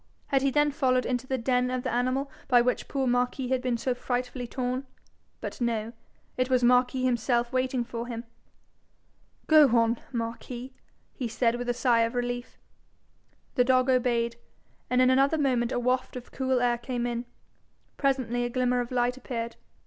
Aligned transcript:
Had 0.29 0.41
he 0.41 0.49
then 0.49 0.71
followed 0.71 1.05
into 1.05 1.27
the 1.27 1.37
den 1.37 1.69
of 1.69 1.83
the 1.83 1.91
animal 1.93 2.31
by 2.47 2.59
which 2.59 2.87
poor 2.87 3.05
Marquis 3.05 3.49
had 3.49 3.61
been 3.61 3.77
so 3.77 3.93
frightfully 3.93 4.47
torn? 4.47 4.87
But 5.41 5.61
no: 5.61 5.93
it 6.37 6.49
was 6.49 6.63
Marquis 6.63 7.03
himself 7.05 7.53
waiting 7.53 7.83
for 7.83 8.07
him! 8.07 8.23
'Go 9.45 9.67
on, 9.77 9.99
Marquis,' 10.11 10.73
he 11.13 11.27
said, 11.27 11.53
with 11.55 11.69
a 11.69 11.75
sigh 11.75 12.01
of 12.01 12.15
relief. 12.15 12.57
The 13.53 13.63
dog 13.63 13.91
obeyed, 13.91 14.37
and 14.89 15.03
in 15.03 15.11
another 15.11 15.37
moment 15.37 15.71
a 15.71 15.79
waft 15.79 16.15
of 16.15 16.31
cool 16.31 16.61
air 16.61 16.79
came 16.79 17.05
in. 17.05 17.25
Presently 17.97 18.43
a 18.43 18.49
glimmer 18.49 18.79
of 18.79 18.89
light 18.89 19.17
appeared. 19.17 19.55